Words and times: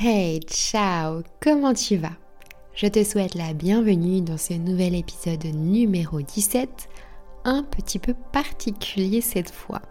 Hey, 0.00 0.38
ciao, 0.46 1.24
comment 1.42 1.74
tu 1.74 1.96
vas? 1.96 2.12
Je 2.72 2.86
te 2.86 3.02
souhaite 3.02 3.34
la 3.34 3.52
bienvenue 3.52 4.20
dans 4.20 4.38
ce 4.38 4.52
nouvel 4.52 4.94
épisode 4.94 5.44
numéro 5.46 6.22
17, 6.22 6.88
un 7.42 7.64
petit 7.64 7.98
peu 7.98 8.14
particulier 8.30 9.20
cette 9.20 9.50
fois. 9.50 9.82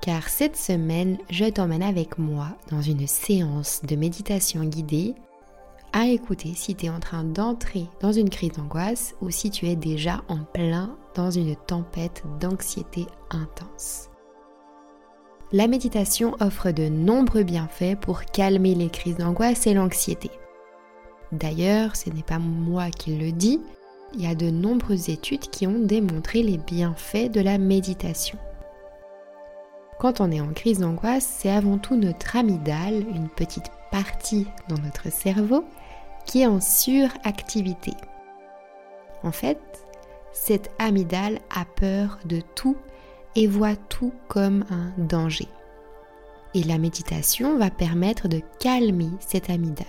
Car 0.00 0.28
cette 0.28 0.56
semaine, 0.56 1.18
je 1.28 1.46
t'emmène 1.46 1.82
avec 1.82 2.18
moi 2.18 2.56
dans 2.70 2.82
une 2.82 3.08
séance 3.08 3.82
de 3.82 3.96
méditation 3.96 4.62
guidée 4.62 5.16
à 5.92 6.06
écouter 6.06 6.52
si 6.54 6.76
tu 6.76 6.86
es 6.86 6.90
en 6.90 7.00
train 7.00 7.24
d'entrer 7.24 7.88
dans 8.00 8.12
une 8.12 8.30
crise 8.30 8.52
d'angoisse 8.52 9.16
ou 9.20 9.28
si 9.28 9.50
tu 9.50 9.66
es 9.66 9.74
déjà 9.74 10.22
en 10.28 10.44
plein 10.44 10.96
dans 11.16 11.32
une 11.32 11.56
tempête 11.56 12.22
d'anxiété 12.38 13.06
intense. 13.30 14.08
La 15.54 15.68
méditation 15.68 16.34
offre 16.40 16.72
de 16.72 16.88
nombreux 16.88 17.44
bienfaits 17.44 17.94
pour 18.00 18.24
calmer 18.24 18.74
les 18.74 18.88
crises 18.88 19.18
d'angoisse 19.18 19.68
et 19.68 19.74
l'anxiété. 19.74 20.32
D'ailleurs, 21.30 21.94
ce 21.94 22.10
n'est 22.10 22.24
pas 22.24 22.40
moi 22.40 22.90
qui 22.90 23.14
le 23.14 23.30
dis, 23.30 23.60
il 24.14 24.22
y 24.22 24.26
a 24.26 24.34
de 24.34 24.50
nombreuses 24.50 25.10
études 25.10 25.48
qui 25.50 25.68
ont 25.68 25.78
démontré 25.78 26.42
les 26.42 26.58
bienfaits 26.58 27.30
de 27.30 27.40
la 27.40 27.58
méditation. 27.58 28.36
Quand 30.00 30.20
on 30.20 30.32
est 30.32 30.40
en 30.40 30.52
crise 30.52 30.80
d'angoisse, 30.80 31.36
c'est 31.38 31.52
avant 31.52 31.78
tout 31.78 31.94
notre 31.94 32.34
amygdale, 32.34 33.06
une 33.14 33.28
petite 33.28 33.70
partie 33.92 34.48
dans 34.68 34.78
notre 34.78 35.12
cerveau, 35.12 35.64
qui 36.26 36.42
est 36.42 36.48
en 36.48 36.60
suractivité. 36.60 37.92
En 39.22 39.30
fait, 39.30 39.60
cette 40.32 40.72
amygdale 40.80 41.38
a 41.54 41.64
peur 41.64 42.18
de 42.24 42.40
tout 42.56 42.76
et 43.36 43.46
voit 43.46 43.76
tout 43.76 44.12
comme 44.28 44.64
un 44.70 44.92
danger. 45.02 45.48
Et 46.54 46.62
la 46.62 46.78
méditation 46.78 47.58
va 47.58 47.70
permettre 47.70 48.28
de 48.28 48.40
calmer 48.60 49.10
cette 49.18 49.50
amygdale. 49.50 49.86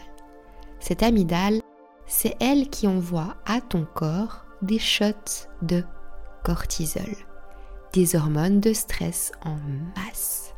Cette 0.80 1.04
amygdale, 1.04 1.62
c'est 2.08 2.36
elle 2.40 2.70
qui 2.70 2.88
envoie 2.88 3.36
à 3.46 3.62
ton 3.62 3.86
corps 3.94 4.46
des 4.62 4.80
shots 4.80 5.48
de 5.62 5.84
cortisol, 6.44 7.16
des 7.94 8.16
hormones 8.16 8.60
de 8.60 8.74
stress 8.74 9.32
en 9.44 9.58
masse. 9.96 10.54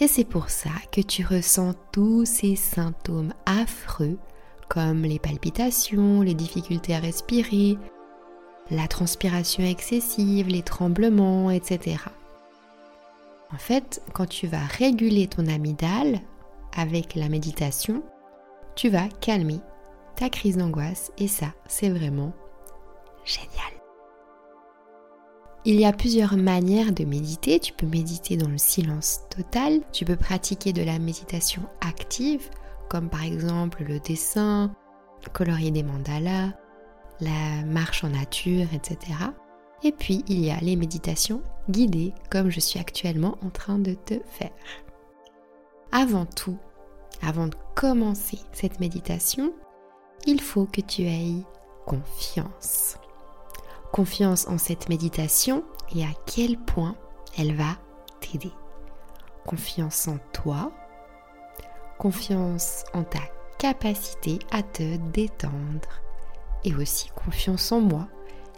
Et 0.00 0.06
c'est 0.06 0.24
pour 0.24 0.48
ça 0.48 0.70
que 0.92 1.00
tu 1.00 1.26
ressens 1.26 1.74
tous 1.92 2.24
ces 2.24 2.56
symptômes 2.56 3.34
affreux 3.46 4.16
comme 4.68 5.02
les 5.02 5.18
palpitations, 5.18 6.20
les 6.20 6.34
difficultés 6.34 6.94
à 6.94 7.00
respirer, 7.00 7.78
la 8.70 8.88
transpiration 8.88 9.64
excessive, 9.64 10.48
les 10.48 10.62
tremblements, 10.62 11.50
etc. 11.50 11.96
En 13.52 13.56
fait, 13.56 14.02
quand 14.12 14.26
tu 14.26 14.46
vas 14.46 14.64
réguler 14.64 15.26
ton 15.26 15.46
amygdale 15.46 16.20
avec 16.76 17.14
la 17.14 17.28
méditation, 17.28 18.02
tu 18.76 18.90
vas 18.90 19.08
calmer 19.20 19.60
ta 20.16 20.28
crise 20.28 20.58
d'angoisse 20.58 21.12
et 21.18 21.28
ça, 21.28 21.54
c'est 21.66 21.88
vraiment 21.88 22.32
génial. 23.24 23.72
Il 25.64 25.78
y 25.78 25.84
a 25.84 25.92
plusieurs 25.92 26.36
manières 26.36 26.92
de 26.92 27.04
méditer. 27.04 27.58
Tu 27.58 27.72
peux 27.72 27.86
méditer 27.86 28.36
dans 28.36 28.48
le 28.48 28.58
silence 28.58 29.20
total, 29.28 29.80
tu 29.92 30.04
peux 30.04 30.16
pratiquer 30.16 30.72
de 30.72 30.82
la 30.82 30.98
méditation 30.98 31.62
active, 31.80 32.48
comme 32.88 33.10
par 33.10 33.24
exemple 33.24 33.84
le 33.84 33.98
dessin, 34.00 34.72
colorier 35.32 35.70
des 35.70 35.82
mandalas, 35.82 36.52
la 37.20 37.64
marche 37.64 38.04
en 38.04 38.10
nature, 38.10 38.66
etc. 38.72 38.98
Et 39.82 39.92
puis 39.92 40.24
il 40.28 40.44
y 40.44 40.50
a 40.50 40.58
les 40.60 40.76
méditations 40.76 41.42
guidées 41.68 42.12
comme 42.30 42.50
je 42.50 42.60
suis 42.60 42.80
actuellement 42.80 43.36
en 43.44 43.50
train 43.50 43.78
de 43.78 43.94
te 43.94 44.20
faire. 44.30 44.50
Avant 45.92 46.26
tout, 46.26 46.58
avant 47.22 47.46
de 47.46 47.56
commencer 47.74 48.38
cette 48.52 48.80
méditation, 48.80 49.52
il 50.26 50.40
faut 50.40 50.66
que 50.66 50.80
tu 50.80 51.02
aies 51.02 51.44
confiance. 51.86 52.98
Confiance 53.92 54.46
en 54.48 54.58
cette 54.58 54.88
méditation 54.88 55.64
et 55.94 56.04
à 56.04 56.10
quel 56.26 56.58
point 56.58 56.96
elle 57.38 57.54
va 57.54 57.78
t'aider. 58.20 58.52
Confiance 59.46 60.08
en 60.08 60.18
toi, 60.32 60.72
confiance 61.98 62.84
en 62.92 63.04
ta 63.04 63.20
capacité 63.58 64.38
à 64.50 64.62
te 64.62 64.96
détendre 65.12 66.02
et 66.64 66.74
aussi 66.74 67.08
confiance 67.10 67.72
en 67.72 67.80
moi 67.80 68.06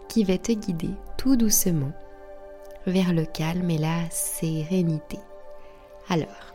qui 0.07 0.23
va 0.23 0.37
te 0.37 0.51
guider 0.51 0.91
tout 1.17 1.35
doucement 1.35 1.91
vers 2.85 3.13
le 3.13 3.25
calme 3.25 3.69
et 3.69 3.77
la 3.77 4.09
sérénité. 4.09 5.19
Alors, 6.09 6.53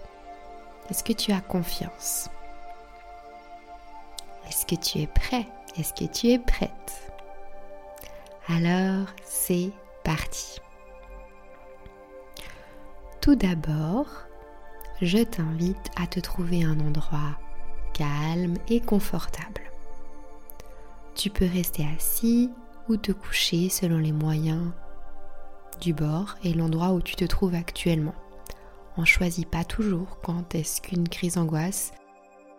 est-ce 0.91 1.05
que 1.05 1.13
tu 1.13 1.33
as 1.33 1.41
confiance? 1.41 2.29
Est-ce 4.49 4.67
que 4.67 4.75
tu 4.75 4.99
es 4.99 5.07
prêt? 5.07 5.47
Est-ce 5.79 5.93
que 5.93 6.11
tu 6.11 6.29
es 6.29 6.39
prête? 6.39 7.13
Alors, 8.49 9.09
c'est 9.25 9.71
parti. 10.05 10.61
Tout 13.21 13.35
d'abord, 13.35 14.07
je 15.03 15.19
t'invite 15.19 15.91
à 15.97 16.07
te 16.07 16.21
trouver 16.21 16.63
un 16.63 16.79
endroit 16.79 17.37
calme 17.93 18.55
et 18.69 18.81
confortable. 18.81 19.66
Tu 21.17 21.31
peux 21.31 21.49
rester 21.51 21.87
assis 21.97 22.51
ou 22.91 22.99
te 22.99 23.11
coucher 23.11 23.71
selon 23.71 23.97
les 23.99 24.13
moyens 24.13 24.71
du 25.81 25.95
bord 25.95 26.37
et 26.45 26.53
l'endroit 26.53 26.93
où 26.93 27.01
tu 27.01 27.17
te 27.17 27.25
trouves 27.25 27.55
actuellement. 27.55 28.15
On 28.99 29.01
ne 29.01 29.07
choisit 29.07 29.49
pas 29.49 29.65
toujours 29.65 30.19
quand 30.23 30.55
est-ce 30.55 30.83
qu'une 30.83 31.09
crise 31.09 31.35
d'angoisse, 31.35 31.93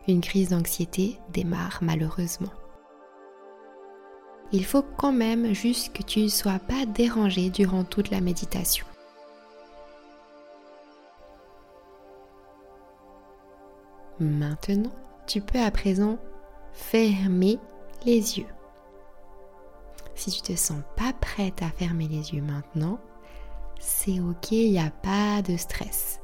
une 0.07 0.21
crise 0.21 0.49
d'anxiété 0.49 1.19
démarre 1.31 1.79
malheureusement. 1.83 2.51
Il 4.51 4.65
faut 4.65 4.83
quand 4.97 5.11
même 5.11 5.53
juste 5.53 5.93
que 5.93 6.01
tu 6.01 6.21
ne 6.21 6.27
sois 6.27 6.59
pas 6.59 6.87
dérangé 6.87 7.51
durant 7.51 7.83
toute 7.83 8.09
la 8.09 8.21
méditation. 8.21 8.87
Maintenant, 14.19 14.93
tu 15.27 15.41
peux 15.41 15.59
à 15.59 15.69
présent 15.69 16.17
fermer 16.71 17.59
les 18.05 18.39
yeux. 18.39 18.47
Si 20.15 20.31
tu 20.31 20.41
te 20.41 20.55
sens 20.55 20.81
pas 20.95 21.13
prête 21.13 21.61
à 21.61 21.69
fermer 21.69 22.07
les 22.07 22.33
yeux 22.33 22.41
maintenant, 22.41 22.99
c'est 23.79 24.19
ok, 24.19 24.51
il 24.51 24.71
n'y 24.71 24.79
a 24.79 24.89
pas 24.89 25.41
de 25.41 25.57
stress. 25.57 26.19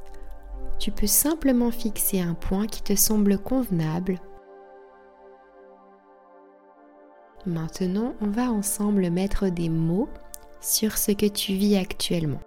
Tu 0.80 0.92
peux 0.92 1.08
simplement 1.08 1.72
fixer 1.72 2.20
un 2.20 2.34
point 2.34 2.68
qui 2.68 2.82
te 2.82 2.96
semble 2.96 3.38
convenable. 3.38 4.20
Maintenant, 7.46 8.16
on 8.22 8.28
va 8.28 8.52
ensemble 8.52 9.10
mettre 9.10 9.50
des 9.50 9.70
mots 9.70 10.10
sur 10.62 10.98
ce 10.98 11.12
que 11.12 11.26
tu 11.26 11.54
vis 11.54 11.76
actuellement. 11.76 12.40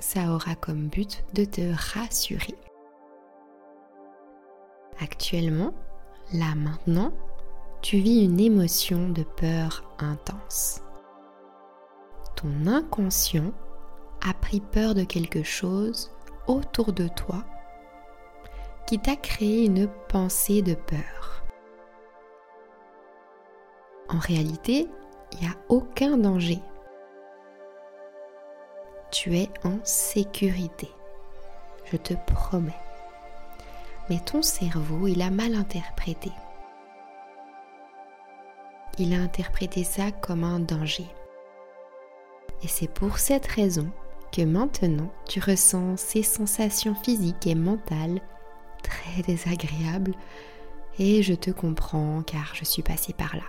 Ça 0.00 0.32
aura 0.34 0.56
comme 0.56 0.88
but 0.88 1.24
de 1.32 1.44
te 1.44 1.62
rassurer. 1.94 2.54
Actuellement, 5.00 5.72
là 6.32 6.54
maintenant, 6.56 7.12
tu 7.84 7.98
vis 7.98 8.24
une 8.24 8.40
émotion 8.40 9.10
de 9.10 9.22
peur 9.22 9.84
intense. 9.98 10.80
Ton 12.34 12.66
inconscient 12.66 13.52
a 14.26 14.32
pris 14.32 14.62
peur 14.62 14.94
de 14.94 15.04
quelque 15.04 15.42
chose 15.42 16.10
autour 16.46 16.94
de 16.94 17.08
toi 17.08 17.44
qui 18.86 18.98
t'a 18.98 19.16
créé 19.16 19.66
une 19.66 19.86
pensée 20.08 20.62
de 20.62 20.72
peur. 20.72 21.44
En 24.08 24.18
réalité, 24.18 24.88
il 25.32 25.40
n'y 25.40 25.46
a 25.46 25.56
aucun 25.68 26.16
danger. 26.16 26.60
Tu 29.10 29.36
es 29.36 29.50
en 29.62 29.76
sécurité. 29.84 30.88
Je 31.92 31.98
te 31.98 32.14
promets. 32.32 32.80
Mais 34.08 34.20
ton 34.20 34.40
cerveau, 34.40 35.06
il 35.06 35.20
a 35.20 35.28
mal 35.28 35.54
interprété 35.54 36.32
il 38.98 39.14
a 39.14 39.18
interprété 39.18 39.84
ça 39.84 40.10
comme 40.10 40.44
un 40.44 40.60
danger. 40.60 41.06
Et 42.62 42.68
c'est 42.68 42.88
pour 42.88 43.18
cette 43.18 43.46
raison 43.46 43.90
que 44.32 44.42
maintenant 44.42 45.12
tu 45.26 45.40
ressens 45.40 45.96
ces 45.96 46.22
sensations 46.22 46.94
physiques 46.94 47.46
et 47.46 47.54
mentales 47.54 48.20
très 48.82 49.22
désagréables 49.22 50.14
et 50.98 51.22
je 51.22 51.34
te 51.34 51.50
comprends 51.50 52.22
car 52.22 52.54
je 52.54 52.64
suis 52.64 52.82
passée 52.82 53.12
par 53.12 53.36
là. 53.36 53.44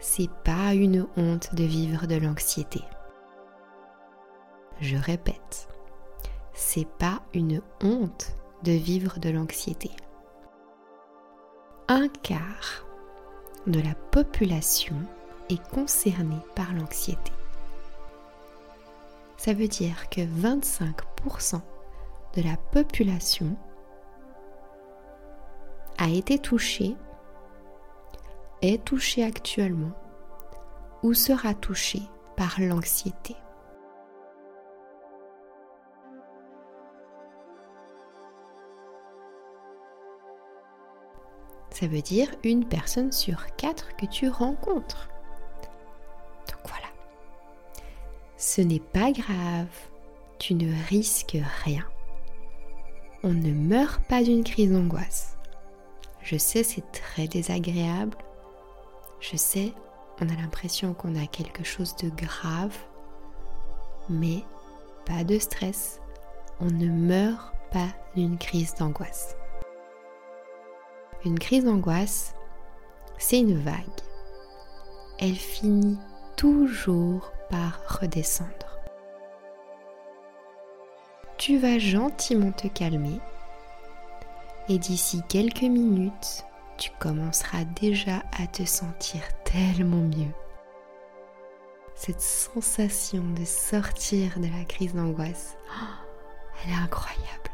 C'est 0.00 0.30
pas 0.44 0.74
une 0.74 1.06
honte 1.16 1.54
de 1.54 1.64
vivre 1.64 2.06
de 2.06 2.16
l'anxiété. 2.16 2.80
Je 4.80 4.96
répète, 4.96 5.68
c'est 6.52 6.88
pas 6.98 7.22
une 7.32 7.62
honte 7.82 8.36
de 8.62 8.72
vivre 8.72 9.18
de 9.18 9.30
l'anxiété. 9.30 9.90
Un 11.88 12.08
quart 12.08 12.84
de 13.66 13.80
la 13.80 13.94
population 13.94 14.96
est 15.48 15.62
concernée 15.70 16.40
par 16.54 16.72
l'anxiété. 16.74 17.32
Ça 19.36 19.52
veut 19.52 19.68
dire 19.68 20.08
que 20.10 20.20
25% 20.20 21.60
de 22.36 22.42
la 22.42 22.56
population 22.56 23.56
a 25.98 26.08
été 26.08 26.38
touché, 26.38 26.96
est 28.62 28.82
touché 28.84 29.22
actuellement 29.22 29.92
ou 31.02 31.14
sera 31.14 31.54
touché 31.54 32.00
par 32.36 32.56
l'anxiété. 32.58 33.36
Ça 41.74 41.88
veut 41.88 42.02
dire 42.02 42.28
une 42.44 42.64
personne 42.64 43.10
sur 43.10 43.56
quatre 43.56 43.96
que 43.96 44.06
tu 44.06 44.28
rencontres. 44.28 45.08
Donc 46.46 46.60
voilà. 46.68 46.86
Ce 48.36 48.60
n'est 48.60 48.78
pas 48.78 49.10
grave, 49.10 49.66
tu 50.38 50.54
ne 50.54 50.72
risques 50.88 51.36
rien. 51.64 51.84
On 53.24 53.32
ne 53.32 53.50
meurt 53.50 54.04
pas 54.04 54.22
d'une 54.22 54.44
crise 54.44 54.70
d'angoisse. 54.70 55.36
Je 56.22 56.36
sais, 56.36 56.62
c'est 56.62 56.92
très 56.92 57.26
désagréable. 57.26 58.16
Je 59.18 59.36
sais, 59.36 59.72
on 60.20 60.28
a 60.28 60.40
l'impression 60.40 60.94
qu'on 60.94 61.16
a 61.16 61.26
quelque 61.26 61.64
chose 61.64 61.96
de 61.96 62.08
grave. 62.08 62.76
Mais 64.08 64.44
pas 65.06 65.24
de 65.24 65.40
stress. 65.40 66.00
On 66.60 66.70
ne 66.70 66.86
meurt 66.86 67.52
pas 67.72 67.88
d'une 68.14 68.38
crise 68.38 68.76
d'angoisse. 68.76 69.34
Une 71.24 71.38
crise 71.38 71.64
d'angoisse, 71.64 72.34
c'est 73.18 73.38
une 73.38 73.58
vague. 73.58 73.74
Elle 75.18 75.34
finit 75.34 75.98
toujours 76.36 77.32
par 77.48 77.98
redescendre. 78.00 78.50
Tu 81.38 81.58
vas 81.58 81.78
gentiment 81.78 82.52
te 82.52 82.68
calmer 82.68 83.20
et 84.68 84.78
d'ici 84.78 85.22
quelques 85.28 85.62
minutes, 85.62 86.44
tu 86.78 86.90
commenceras 86.98 87.64
déjà 87.64 88.22
à 88.38 88.46
te 88.46 88.64
sentir 88.64 89.20
tellement 89.44 89.96
mieux. 89.96 90.32
Cette 91.94 92.20
sensation 92.20 93.22
de 93.38 93.44
sortir 93.44 94.38
de 94.38 94.46
la 94.58 94.64
crise 94.64 94.94
d'angoisse, 94.94 95.56
elle 96.64 96.72
est 96.72 96.82
incroyable. 96.82 97.53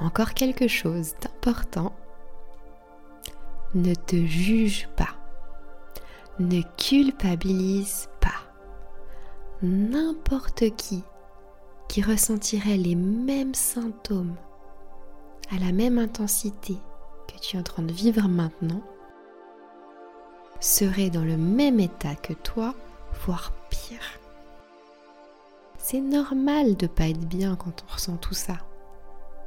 Encore 0.00 0.34
quelque 0.34 0.68
chose 0.68 1.14
d'important. 1.20 1.92
Ne 3.74 3.94
te 3.94 4.16
juge 4.16 4.88
pas. 4.96 5.14
Ne 6.38 6.62
culpabilise 6.76 8.08
pas. 8.20 8.28
N'importe 9.62 10.76
qui 10.76 11.02
qui 11.88 12.02
ressentirait 12.02 12.76
les 12.76 12.94
mêmes 12.94 13.54
symptômes 13.54 14.34
à 15.50 15.58
la 15.58 15.72
même 15.72 15.98
intensité 15.98 16.76
que 17.28 17.38
tu 17.40 17.56
es 17.56 17.60
en 17.60 17.62
train 17.62 17.82
de 17.82 17.92
vivre 17.92 18.26
maintenant 18.28 18.82
serait 20.60 21.10
dans 21.10 21.24
le 21.24 21.36
même 21.36 21.78
état 21.78 22.14
que 22.14 22.32
toi, 22.32 22.74
voire 23.24 23.52
pire. 23.70 24.18
C'est 25.78 26.00
normal 26.00 26.76
de 26.76 26.86
pas 26.86 27.08
être 27.08 27.26
bien 27.26 27.56
quand 27.56 27.84
on 27.86 27.92
ressent 27.92 28.16
tout 28.16 28.34
ça. 28.34 28.56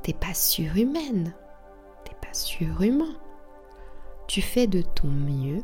T'es 0.08 0.14
pas 0.14 0.34
surhumaine, 0.34 1.34
t'es 2.06 2.16
pas 2.26 2.34
surhumain. 2.34 3.18
Tu 4.26 4.42
fais 4.42 4.66
de 4.66 4.82
ton 4.82 5.10
mieux, 5.10 5.62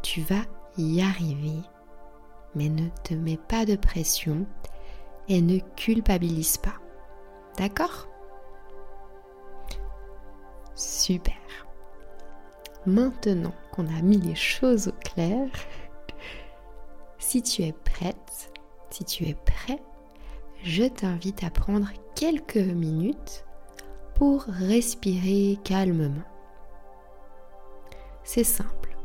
tu 0.00 0.20
vas 0.20 0.44
y 0.76 1.02
arriver, 1.02 1.60
mais 2.54 2.68
ne 2.68 2.88
te 3.02 3.14
mets 3.14 3.36
pas 3.36 3.64
de 3.64 3.74
pression 3.74 4.46
et 5.26 5.42
ne 5.42 5.58
culpabilise 5.74 6.56
pas. 6.58 6.76
D'accord? 7.56 8.06
Super. 10.76 11.34
Maintenant 12.86 13.54
qu'on 13.72 13.88
a 13.88 14.02
mis 14.02 14.18
les 14.18 14.36
choses 14.36 14.86
au 14.86 14.92
clair, 14.92 15.48
si 17.18 17.42
tu 17.42 17.62
es 17.62 17.72
prête, 17.72 18.52
si 18.90 19.04
tu 19.04 19.24
es 19.24 19.34
prêt, 19.34 19.82
je 20.62 20.84
t'invite 20.84 21.42
à 21.42 21.50
prendre 21.50 21.88
quelques 22.14 22.56
minutes 22.56 23.44
pour 24.18 24.42
respirer 24.42 25.58
calmement. 25.62 26.24
C'est 28.24 28.44
simple. 28.44 28.96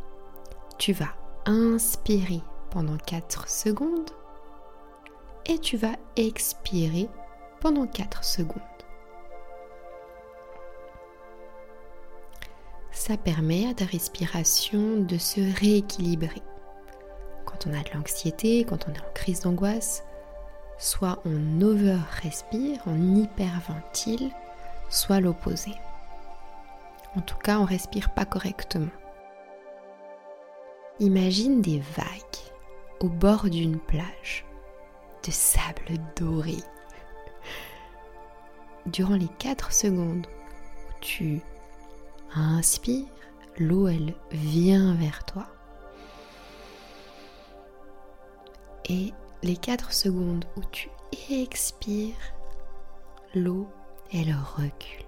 Tu 0.79 0.91
vas 0.91 1.13
inspirer 1.45 2.41
pendant 2.71 2.97
4 2.97 3.47
secondes 3.47 4.09
et 5.45 5.59
tu 5.59 5.77
vas 5.77 5.95
expirer 6.15 7.09
pendant 7.59 7.85
4 7.85 8.23
secondes. 8.23 8.61
Ça 12.91 13.15
permet 13.15 13.69
à 13.69 13.75
ta 13.75 13.85
respiration 13.85 15.01
de 15.01 15.17
se 15.19 15.41
rééquilibrer. 15.59 16.41
Quand 17.45 17.67
on 17.67 17.73
a 17.73 17.83
de 17.83 17.89
l'anxiété, 17.93 18.63
quand 18.63 18.87
on 18.87 18.93
est 18.93 18.99
en 18.99 19.13
crise 19.13 19.41
d'angoisse, 19.41 20.03
soit 20.79 21.19
on 21.25 21.61
over-respire, 21.61 22.79
on 22.87 23.15
hyperventile, 23.15 24.31
soit 24.93 25.19
l'opposé. 25.19 25.73
En 27.15 27.21
tout 27.21 27.37
cas, 27.37 27.59
on 27.59 27.65
respire 27.65 28.13
pas 28.13 28.25
correctement. 28.25 28.91
Imagine 30.99 31.61
des 31.61 31.79
vagues 31.79 32.05
au 32.99 33.09
bord 33.09 33.49
d'une 33.49 33.79
plage 33.79 34.45
de 35.25 35.31
sable 35.31 35.97
doré. 36.15 36.57
Durant 38.85 39.15
les 39.15 39.29
4 39.39 39.71
secondes 39.71 40.27
où 40.27 40.93
tu 41.01 41.41
inspires, 42.35 43.07
l'eau 43.57 43.87
elle 43.87 44.13
vient 44.31 44.93
vers 44.95 45.25
toi. 45.25 45.47
Et 48.89 49.13
les 49.41 49.57
4 49.57 49.93
secondes 49.93 50.45
où 50.57 50.61
tu 50.71 50.89
expires, 51.31 52.15
l'eau, 53.33 53.67
elle 54.13 54.35
recule. 54.55 55.05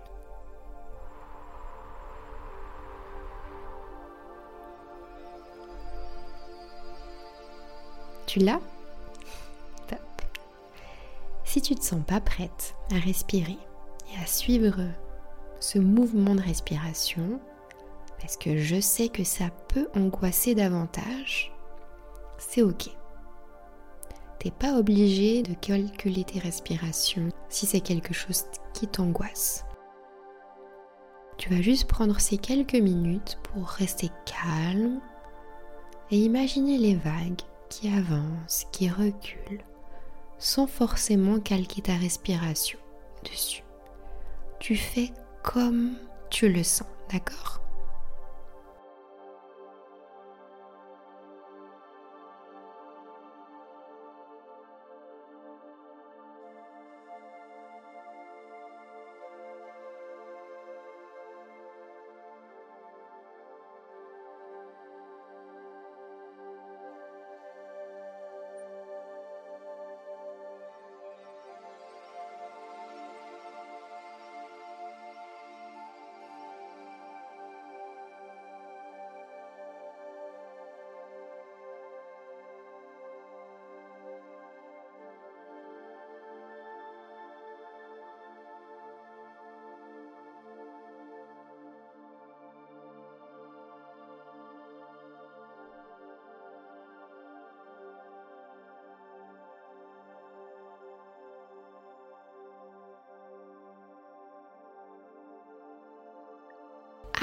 Tu 8.25 8.39
l'as? 8.39 8.59
Top. 9.87 9.99
Si 11.43 11.61
tu 11.61 11.73
ne 11.73 11.77
te 11.77 11.83
sens 11.83 12.01
pas 12.05 12.19
prête 12.19 12.75
à 12.91 12.95
respirer 12.95 13.57
et 14.11 14.21
à 14.21 14.25
suivre 14.25 14.81
ce 15.59 15.79
mouvement 15.79 16.35
de 16.35 16.41
respiration, 16.41 17.39
parce 18.19 18.37
que 18.37 18.57
je 18.57 18.79
sais 18.81 19.09
que 19.09 19.23
ça 19.23 19.49
peut 19.69 19.87
angoisser 19.95 20.55
davantage, 20.55 21.53
c'est 22.37 22.63
ok 22.63 22.89
pas 24.51 24.77
obligé 24.77 25.41
de 25.43 25.53
calculer 25.53 26.23
tes 26.23 26.39
respirations 26.39 27.29
si 27.49 27.65
c'est 27.65 27.81
quelque 27.81 28.13
chose 28.13 28.43
qui 28.73 28.87
t'angoisse. 28.87 29.65
Tu 31.37 31.49
vas 31.49 31.61
juste 31.61 31.87
prendre 31.87 32.19
ces 32.19 32.37
quelques 32.37 32.75
minutes 32.75 33.37
pour 33.43 33.67
rester 33.67 34.09
calme 34.25 34.99
et 36.11 36.17
imaginer 36.17 36.77
les 36.77 36.95
vagues 36.95 37.41
qui 37.69 37.89
avancent, 37.89 38.67
qui 38.71 38.89
reculent, 38.89 39.63
sans 40.37 40.67
forcément 40.67 41.39
calquer 41.39 41.81
ta 41.81 41.95
respiration 41.95 42.79
dessus. 43.23 43.63
Tu 44.59 44.75
fais 44.75 45.11
comme 45.43 45.95
tu 46.29 46.49
le 46.49 46.63
sens, 46.63 46.87
d'accord? 47.11 47.64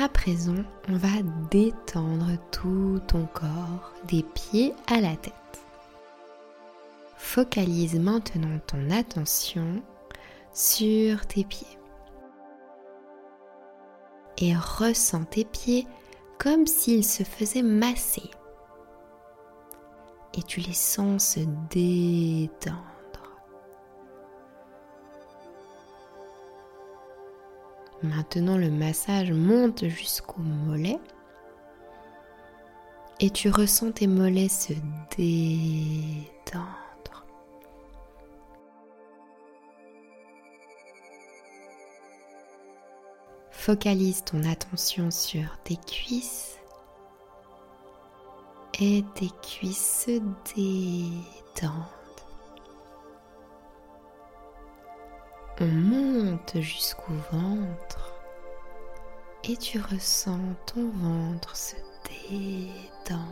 À 0.02 0.08
présent, 0.08 0.64
on 0.88 0.96
va 0.96 1.22
détendre 1.52 2.32
tout 2.50 3.00
ton 3.06 3.24
corps, 3.26 3.92
des 4.08 4.24
pieds 4.24 4.74
à 4.88 5.00
la 5.00 5.14
tête. 5.14 5.32
Focalise 7.16 7.94
maintenant 7.94 8.58
ton 8.66 8.90
attention 8.90 9.80
sur 10.52 11.24
tes 11.26 11.44
pieds. 11.44 11.78
Et 14.38 14.56
ressens 14.56 15.22
tes 15.22 15.44
pieds 15.44 15.86
comme 16.36 16.66
s'ils 16.66 17.04
se 17.04 17.22
faisaient 17.22 17.62
masser. 17.62 18.28
Et 20.36 20.42
tu 20.42 20.58
les 20.58 20.72
sens 20.72 21.36
se 21.36 21.40
détendre. 21.70 23.01
Maintenant, 28.02 28.56
le 28.56 28.70
massage 28.70 29.30
monte 29.30 29.86
jusqu'au 29.86 30.40
mollet 30.40 30.98
et 33.20 33.30
tu 33.30 33.48
ressens 33.48 33.92
tes 33.92 34.08
mollets 34.08 34.48
se 34.48 34.72
détendre. 35.16 36.72
Focalise 43.52 44.24
ton 44.24 44.42
attention 44.42 45.12
sur 45.12 45.56
tes 45.62 45.76
cuisses 45.76 46.58
et 48.80 49.04
tes 49.14 49.30
cuisses 49.40 50.06
se 50.06 50.18
détendent. 50.56 51.70
On 55.60 55.66
monte 55.66 56.60
jusqu'au 56.60 57.12
ventre 57.30 57.91
et 59.44 59.56
tu 59.56 59.80
ressens 59.80 60.38
ton 60.66 60.88
ventre 60.90 61.56
se 61.56 61.74
détendre. 62.28 63.22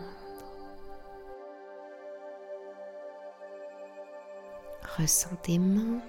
Ressens 4.99 5.37
tes 5.43 5.59
mains, 5.59 6.01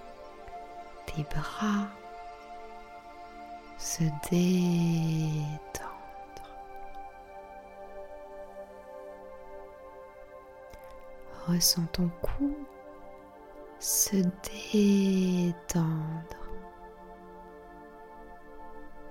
tes 1.05 1.23
bras 1.23 1.87
se 3.77 4.03
détendre. 4.29 5.91
Ressens 11.47 11.85
ton 11.91 12.09
cou 12.21 12.55
se 13.79 14.17
détendre. 14.71 16.40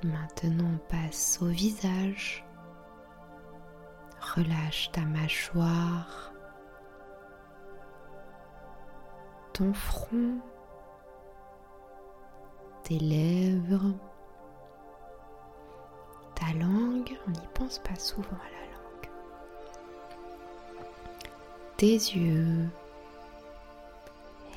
Maintenant 0.02 0.78
passe 0.88 1.38
au 1.42 1.47
visage. 1.47 2.45
Relâche 4.35 4.90
ta 4.92 5.00
mâchoire, 5.02 6.33
ton 9.52 9.73
front, 9.75 10.38
tes 12.85 12.99
lèvres, 12.99 13.95
ta 16.35 16.52
langue. 16.59 17.19
On 17.26 17.30
n'y 17.30 17.49
pense 17.54 17.78
pas 17.78 17.97
souvent 17.97 18.28
à 18.37 18.50
la 18.50 18.66
langue. 18.73 19.11
Tes 21.76 21.92
yeux, 21.92 22.69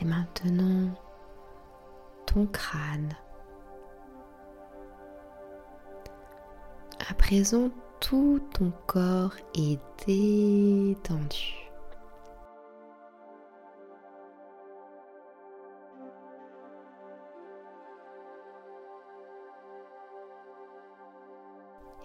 et 0.02 0.06
maintenant, 0.06 0.90
ton 2.26 2.46
crâne. 2.48 3.16
À 7.10 7.14
présent, 7.14 7.70
tout 8.00 8.40
ton 8.54 8.72
corps 8.88 9.36
est 9.56 9.80
détendu. 10.06 11.54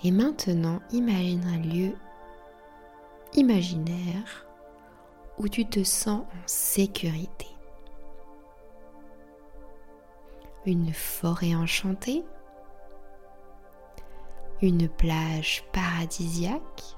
Et 0.04 0.10
maintenant, 0.10 0.80
imagine 0.90 1.44
un 1.44 1.58
lieu 1.58 1.92
imaginaire 3.34 4.46
où 5.38 5.48
tu 5.48 5.64
te 5.66 5.82
sens 5.84 6.22
en 6.22 6.46
sécurité. 6.46 7.46
une 10.66 10.92
forêt 10.92 11.54
enchantée, 11.54 12.24
une 14.62 14.88
plage 14.88 15.64
paradisiaque, 15.72 16.96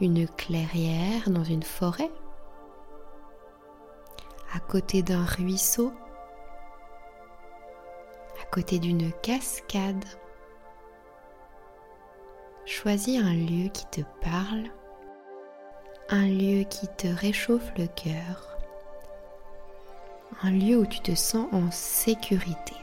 une 0.00 0.28
clairière 0.28 1.28
dans 1.28 1.44
une 1.44 1.62
forêt, 1.62 2.10
à 4.54 4.60
côté 4.60 5.02
d'un 5.02 5.24
ruisseau, 5.24 5.92
à 8.42 8.46
côté 8.50 8.78
d'une 8.78 9.12
cascade. 9.22 10.04
Choisis 12.64 13.22
un 13.22 13.34
lieu 13.34 13.68
qui 13.68 13.86
te 13.86 14.00
parle, 14.20 14.70
un 16.08 16.26
lieu 16.26 16.64
qui 16.64 16.86
te 16.96 17.08
réchauffe 17.08 17.72
le 17.76 17.86
cœur 17.86 18.50
un 20.42 20.50
lieu 20.50 20.78
où 20.78 20.86
tu 20.86 21.00
te 21.00 21.14
sens 21.14 21.46
en 21.52 21.70
sécurité. 21.70 22.76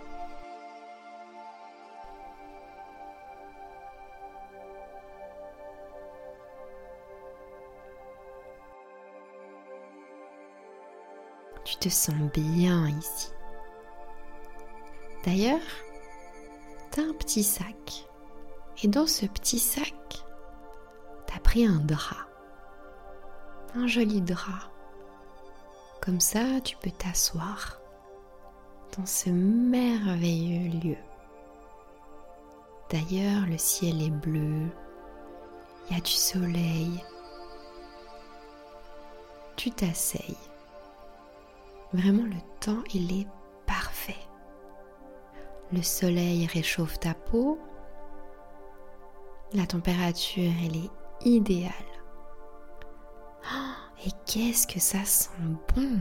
Tu 11.67 11.75
te 11.75 11.89
sens 11.89 12.15
bien 12.33 12.87
ici. 12.87 13.27
D'ailleurs, 15.25 15.59
tu 16.93 17.01
as 17.01 17.03
un 17.03 17.13
petit 17.13 17.43
sac. 17.43 18.07
Et 18.81 18.87
dans 18.87 19.05
ce 19.05 19.25
petit 19.25 19.59
sac, 19.59 19.93
tu 21.27 21.35
as 21.35 21.39
pris 21.41 21.65
un 21.65 21.81
drap. 21.81 22.29
Un 23.75 23.85
joli 23.85 24.21
drap 24.21 24.71
comme 25.99 26.21
ça, 26.21 26.61
tu 26.63 26.77
peux 26.77 26.91
t'asseoir 26.91 27.81
dans 28.97 29.05
ce 29.05 29.29
merveilleux 29.29 30.69
lieu. 30.79 30.97
D'ailleurs, 32.89 33.45
le 33.45 33.57
ciel 33.57 34.01
est 34.01 34.09
bleu, 34.09 34.67
il 35.89 35.95
y 35.95 35.99
a 35.99 36.01
du 36.01 36.11
soleil. 36.11 37.03
Tu 39.57 39.69
t'asseyes. 39.69 40.46
Vraiment, 41.97 42.25
le 42.25 42.39
temps, 42.59 42.83
il 42.93 43.21
est 43.21 43.27
parfait. 43.65 44.27
Le 45.73 45.81
soleil 45.81 46.45
réchauffe 46.45 46.99
ta 46.99 47.15
peau. 47.15 47.57
La 49.53 49.65
température, 49.65 50.51
elle 50.63 50.75
est 50.75 50.91
idéale. 51.25 51.71
Et 54.05 54.11
qu'est-ce 54.27 54.67
que 54.67 54.79
ça 54.79 55.03
sent 55.05 55.31
bon 55.75 55.97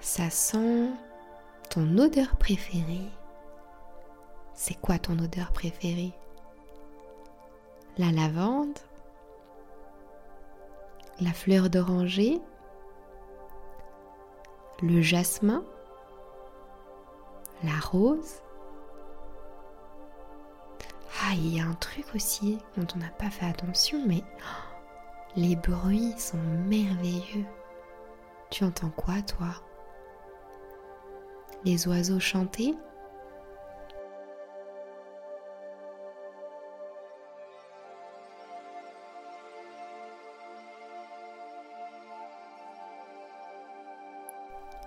Ça 0.00 0.28
sent 0.28 0.90
ton 1.70 1.98
odeur 1.98 2.36
préférée. 2.36 3.10
C'est 4.54 4.78
quoi 4.80 4.98
ton 4.98 5.16
odeur 5.20 5.52
préférée? 5.52 6.12
La 8.00 8.12
lavande 8.12 8.78
La 11.20 11.34
fleur 11.34 11.68
d'oranger 11.68 12.40
Le 14.80 15.02
jasmin 15.02 15.62
La 17.62 17.78
rose. 17.78 18.40
Ah, 21.22 21.34
il 21.34 21.54
y 21.54 21.60
a 21.60 21.66
un 21.66 21.74
truc 21.74 22.06
aussi 22.14 22.58
dont 22.78 22.86
on 22.94 23.00
n'a 23.00 23.10
pas 23.10 23.28
fait 23.28 23.44
attention, 23.44 24.02
mais 24.06 24.24
les 25.36 25.56
bruits 25.56 26.14
sont 26.16 26.38
merveilleux. 26.38 27.44
Tu 28.48 28.64
entends 28.64 28.88
quoi, 28.96 29.20
toi? 29.20 29.50
Les 31.66 31.86
oiseaux 31.86 32.18
chanter 32.18 32.74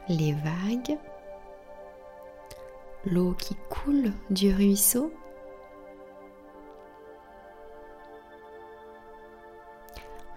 Les 0.09 0.33
vagues 0.33 0.97
L'eau 3.05 3.33
qui 3.33 3.55
coule 3.69 4.11
du 4.29 4.53
ruisseau 4.53 5.11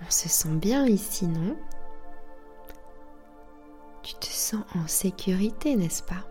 On 0.01 0.11
se 0.11 0.29
sent 0.29 0.55
bien 0.57 0.87
ici, 0.87 1.27
non? 1.27 1.57
Sens 4.47 4.65
en 4.77 4.87
sécurité, 4.87 5.75
n'est-ce 5.75 6.05
pas? 6.05 6.25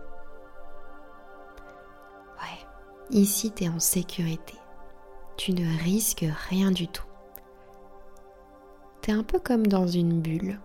Ouais, 2.39 2.65
ici 3.09 3.51
tu 3.51 3.65
es 3.65 3.67
en 3.67 3.81
sécurité. 3.81 4.53
Tu 5.35 5.51
ne 5.51 5.83
risques 5.83 6.25
rien 6.49 6.71
du 6.71 6.87
tout. 6.87 7.03
Tu 9.01 9.11
es 9.11 9.13
un 9.13 9.23
peu 9.23 9.37
comme 9.37 9.67
dans 9.67 9.85
une 9.85 10.21
bulle. 10.21 10.61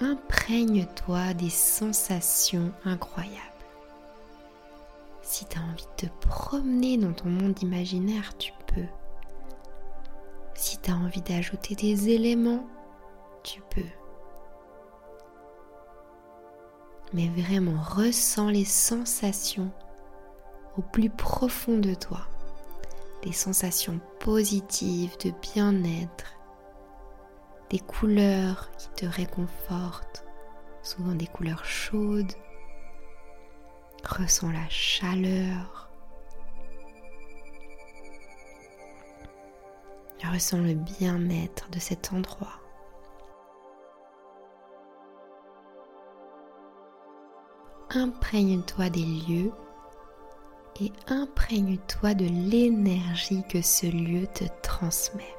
Imprègne-toi 0.00 1.32
des 1.34 1.48
sensations 1.48 2.70
incroyables. 2.84 3.40
Si 5.22 5.46
tu 5.46 5.58
as 5.58 5.62
envie 5.62 5.86
de 5.98 6.06
te 6.06 6.12
promener 6.20 6.98
dans 6.98 7.12
ton 7.12 7.30
monde 7.30 7.60
imaginaire, 7.62 8.36
tu 8.36 8.52
peux. 8.66 8.86
Si 10.54 10.78
tu 10.78 10.90
as 10.90 10.94
envie 10.94 11.22
d'ajouter 11.22 11.74
des 11.74 12.10
éléments, 12.10 12.66
tu 13.42 13.62
peux. 13.70 13.82
Mais 17.12 17.28
vraiment, 17.28 17.80
ressens 17.82 18.50
les 18.50 18.64
sensations 18.64 19.70
au 20.76 20.82
plus 20.82 21.10
profond 21.10 21.78
de 21.78 21.94
toi. 21.94 22.20
Des 23.22 23.32
sensations 23.32 23.98
positives 24.20 25.16
de 25.24 25.32
bien-être, 25.54 26.35
des 27.70 27.80
couleurs 27.80 28.70
qui 28.78 28.88
te 28.90 29.06
réconfortent, 29.06 30.24
souvent 30.82 31.14
des 31.14 31.26
couleurs 31.26 31.64
chaudes. 31.64 32.32
Ressens 34.04 34.52
la 34.52 34.68
chaleur, 34.68 35.86
Ressens 40.32 40.58
le 40.58 40.74
bien-être 40.74 41.70
de 41.70 41.78
cet 41.78 42.12
endroit. 42.12 42.60
Imprègne-toi 47.90 48.90
des 48.90 49.04
lieux 49.04 49.52
et 50.80 50.92
imprègne-toi 51.06 52.14
de 52.14 52.26
l'énergie 52.26 53.44
que 53.48 53.62
ce 53.62 53.86
lieu 53.86 54.26
te 54.26 54.44
transmet. 54.62 55.35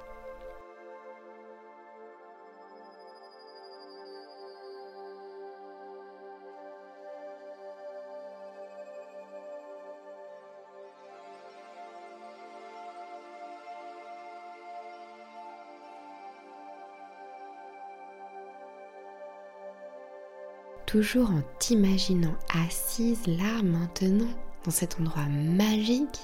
Toujours 20.87 21.29
en 21.29 21.41
t'imaginant 21.59 22.35
assise 22.65 23.27
là 23.27 23.61
maintenant, 23.61 24.33
dans 24.63 24.71
cet 24.71 24.99
endroit 24.99 25.25
magique, 25.27 26.19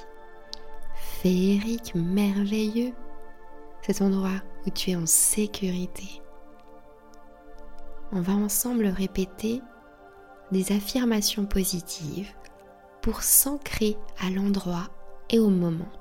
féerique, 0.95 1.93
merveilleux, 1.93 2.93
cet 3.85 4.01
endroit 4.01 4.41
où 4.65 4.69
tu 4.71 4.91
es 4.91 4.95
en 4.95 5.05
sécurité. 5.05 6.21
On 8.13 8.21
va 8.21 8.33
ensemble 8.33 8.87
répéter 8.87 9.61
des 10.51 10.71
affirmations 10.71 11.45
positives 11.45 12.31
pour 13.01 13.21
s'ancrer 13.21 13.97
à 14.19 14.29
l'endroit 14.29 14.87
et 15.29 15.39
au 15.39 15.49
moment. 15.49 15.91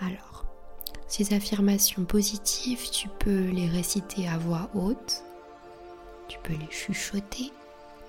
Alors, 0.00 0.46
ces 1.06 1.34
affirmations 1.34 2.04
positives, 2.04 2.88
tu 2.90 3.08
peux 3.18 3.46
les 3.46 3.68
réciter 3.68 4.26
à 4.26 4.38
voix 4.38 4.70
haute 4.74 5.24
tu 6.28 6.38
peux 6.40 6.54
les 6.54 6.70
chuchoter 6.70 7.52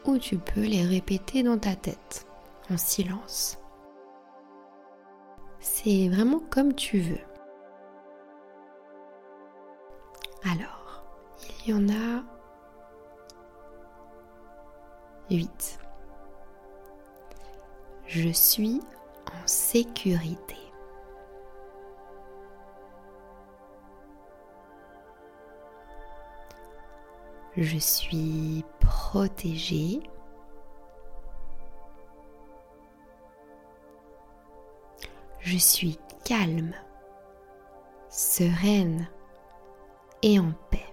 ou 0.05 0.17
tu 0.17 0.37
peux 0.37 0.61
les 0.61 0.85
répéter 0.85 1.43
dans 1.43 1.57
ta 1.57 1.75
tête 1.75 2.27
en 2.69 2.77
silence. 2.77 3.57
C'est 5.59 6.09
vraiment 6.09 6.39
comme 6.39 6.73
tu 6.73 6.99
veux. 6.99 7.19
Alors, 10.43 11.03
il 11.65 11.71
y 11.71 11.73
en 11.73 11.89
a 11.89 12.23
8. 15.29 15.79
Je 18.07 18.29
suis 18.29 18.81
en 19.27 19.47
sécurité. 19.47 20.55
Je 27.61 27.77
suis 27.77 28.63
protégée. 28.79 29.99
Je 35.41 35.57
suis 35.57 35.99
calme, 36.23 36.73
sereine 38.07 39.09
et 40.21 40.39
en 40.39 40.53
paix. 40.71 40.85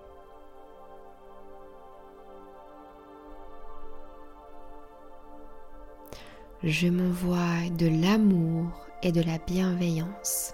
Je 6.65 6.89
m'envoie 6.89 7.71
de 7.79 7.87
l'amour 7.87 8.89
et 9.05 9.13
de 9.13 9.23
la 9.23 9.39
bienveillance. 9.39 10.53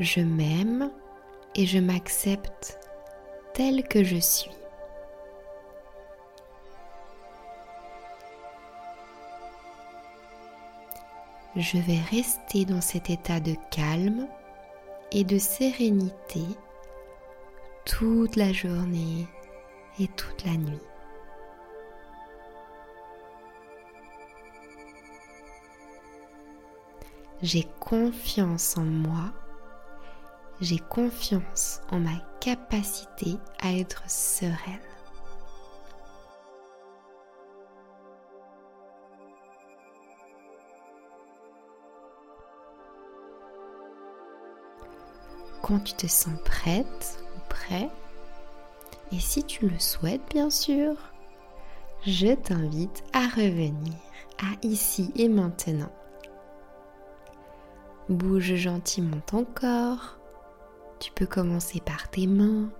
Je 0.00 0.20
m'aime 0.20 0.90
et 1.54 1.66
je 1.66 1.78
m'accepte 1.78 2.78
tel 3.52 3.84
que 3.84 4.02
je 4.02 4.16
suis. 4.16 4.50
Je 11.56 11.78
vais 11.78 12.00
rester 12.10 12.64
dans 12.64 12.80
cet 12.80 13.10
état 13.10 13.38
de 13.38 13.54
calme 13.70 14.26
et 15.12 15.22
de 15.22 15.38
sérénité 15.38 16.42
toute 17.84 18.34
la 18.34 18.52
journée 18.52 19.28
et 20.00 20.08
toute 20.08 20.44
la 20.44 20.56
nuit. 20.56 20.80
J'ai 27.42 27.68
confiance 27.78 28.76
en 28.76 28.84
moi 28.84 29.32
j'ai 30.60 30.78
confiance 30.78 31.80
en 31.90 32.00
ma 32.00 32.18
capacité 32.40 33.36
à 33.60 33.72
être 33.72 34.08
sereine. 34.08 34.78
Quand 45.62 45.80
tu 45.80 45.94
te 45.94 46.06
sens 46.06 46.38
prête 46.44 47.18
ou 47.36 47.48
prêt, 47.48 47.88
et 49.12 49.18
si 49.18 49.44
tu 49.44 49.68
le 49.68 49.78
souhaites 49.78 50.22
bien 50.30 50.50
sûr, 50.50 50.94
je 52.06 52.34
t'invite 52.34 53.02
à 53.14 53.20
revenir 53.20 53.94
à 54.38 54.54
ici 54.62 55.10
et 55.16 55.28
maintenant. 55.28 55.92
Bouge 58.10 58.54
gentiment 58.56 59.20
ton 59.26 59.46
corps 59.46 60.18
tu 60.98 61.12
peux 61.12 61.26
commencer 61.26 61.80
par 61.80 62.08
tes 62.10 62.26
mains, 62.26 62.70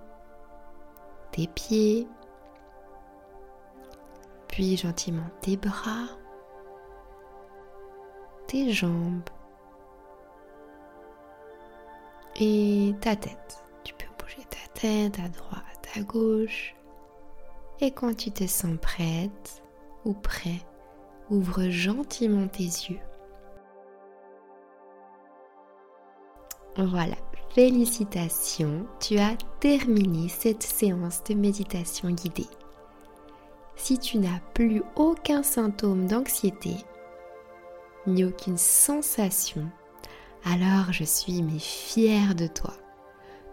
tes 1.31 1.47
pieds, 1.47 2.07
puis 4.47 4.77
gentiment 4.77 5.29
tes 5.41 5.57
bras, 5.57 6.07
tes 8.47 8.71
jambes 8.71 9.29
et 12.39 12.93
ta 13.01 13.15
tête. 13.15 13.63
Tu 13.83 13.93
peux 13.93 14.07
bouger 14.19 14.43
ta 14.49 14.79
tête 14.79 15.19
à 15.19 15.29
droite, 15.29 15.87
à 15.95 16.01
gauche. 16.01 16.75
Et 17.81 17.91
quand 17.91 18.15
tu 18.15 18.31
te 18.31 18.47
sens 18.47 18.77
prête 18.81 19.61
ou 20.05 20.13
prêt, 20.13 20.61
ouvre 21.29 21.69
gentiment 21.69 22.47
tes 22.47 22.63
yeux. 22.63 22.99
Voilà, 26.77 27.15
Félicitations, 27.55 28.85
tu 28.99 29.17
as 29.17 29.37
terminé 29.61 30.27
cette 30.27 30.61
séance 30.61 31.23
de 31.23 31.33
méditation 31.35 32.09
guidée. 32.09 32.49
Si 33.77 33.97
tu 33.97 34.17
n'as 34.17 34.41
plus 34.53 34.83
aucun 34.97 35.41
symptôme 35.41 36.05
d'anxiété, 36.05 36.71
ni 38.07 38.25
aucune 38.25 38.57
sensation, 38.57 39.69
alors 40.43 40.91
je 40.91 41.05
suis 41.05 41.41
mais 41.43 41.59
fière 41.59 42.35
de 42.35 42.47
toi. 42.47 42.73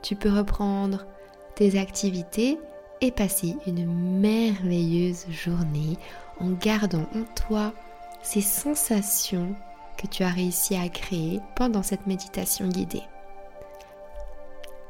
Tu 0.02 0.16
peux 0.16 0.32
reprendre 0.32 1.06
tes 1.54 1.78
activités 1.78 2.58
et 3.00 3.12
passer 3.12 3.54
une 3.68 3.86
merveilleuse 4.18 5.26
journée 5.30 5.96
en 6.40 6.50
gardant 6.50 7.06
en 7.14 7.22
toi 7.46 7.72
ces 8.20 8.40
sensations 8.40 9.54
que 9.96 10.08
tu 10.08 10.24
as 10.24 10.30
réussi 10.30 10.74
à 10.74 10.88
créer 10.88 11.38
pendant 11.54 11.84
cette 11.84 12.08
méditation 12.08 12.66
guidée. 12.66 13.04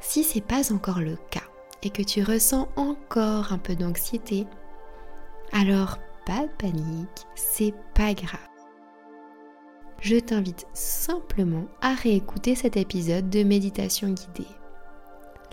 Si 0.05 0.23
ce 0.23 0.35
n'est 0.35 0.41
pas 0.41 0.71
encore 0.71 0.99
le 0.99 1.15
cas 1.31 1.47
et 1.81 1.89
que 1.89 2.03
tu 2.03 2.21
ressens 2.21 2.67
encore 2.75 3.51
un 3.51 3.57
peu 3.57 3.73
d'anxiété, 3.73 4.45
alors 5.53 5.97
pas 6.25 6.45
de 6.45 6.51
panique, 6.57 7.25
c'est 7.35 7.73
pas 7.95 8.13
grave. 8.13 8.39
Je 10.01 10.17
t'invite 10.17 10.67
simplement 10.73 11.65
à 11.81 11.93
réécouter 11.93 12.53
cet 12.53 12.75
épisode 12.75 13.29
de 13.29 13.43
méditation 13.43 14.09
guidée. 14.09 14.49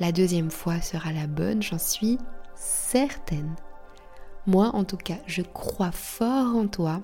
La 0.00 0.10
deuxième 0.10 0.50
fois 0.50 0.80
sera 0.80 1.12
la 1.12 1.28
bonne, 1.28 1.62
j'en 1.62 1.78
suis 1.78 2.18
certaine. 2.56 3.54
Moi, 4.46 4.70
en 4.74 4.82
tout 4.84 4.96
cas, 4.96 5.18
je 5.26 5.42
crois 5.42 5.92
fort 5.92 6.56
en 6.56 6.66
toi 6.66 7.00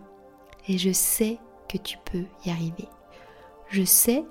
et 0.66 0.78
je 0.78 0.90
sais 0.90 1.38
que 1.68 1.78
tu 1.78 1.96
peux 2.10 2.24
y 2.44 2.50
arriver. 2.50 2.88
Je 3.68 3.84
sais 3.84 4.24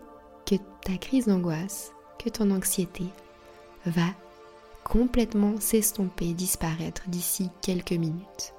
que 0.45 0.55
ta 0.83 0.97
crise 0.97 1.27
d'angoisse, 1.27 1.94
ton 2.29 2.51
anxiété 2.51 3.05
va 3.85 4.07
complètement 4.83 5.59
s'estomper, 5.59 6.33
disparaître 6.33 7.03
d'ici 7.07 7.49
quelques 7.61 7.91
minutes. 7.91 8.53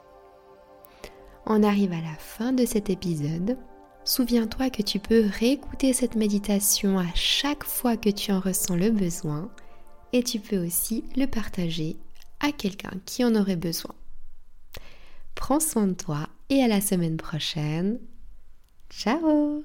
On 1.47 1.63
arrive 1.63 1.93
à 1.93 2.01
la 2.01 2.17
fin 2.19 2.53
de 2.53 2.65
cet 2.67 2.91
épisode. 2.91 3.57
Souviens-toi 4.05 4.71
que 4.71 4.83
tu 4.83 4.99
peux 4.99 5.27
réécouter 5.39 5.93
cette 5.93 6.17
méditation 6.17 6.99
à 6.99 7.07
chaque 7.15 7.65
fois 7.65 7.97
que 7.97 8.11
tu 8.11 8.33
en 8.33 8.41
ressens 8.41 8.77
le 8.77 8.91
besoin 8.91 9.51
et 10.13 10.23
tu 10.23 10.41
peux 10.41 10.65
aussi 10.65 11.05
le 11.17 11.27
partager 11.27 11.97
à 12.41 12.53
quelqu'un 12.53 12.93
qui 13.05 13.25
en 13.25 13.35
aurait 13.35 13.57
besoin. 13.57 13.95
Prends 15.35 15.61
soin 15.61 15.87
de 15.87 15.95
toi 15.95 16.29
et 16.49 16.63
à 16.63 16.69
la 16.69 16.81
semaine 16.81 17.17
prochaine. 17.17 17.99
Ciao 18.91 19.65